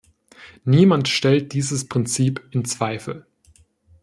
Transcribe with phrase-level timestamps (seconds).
[0.65, 3.27] Niemand stellt dieses Prinzip in Zweifel!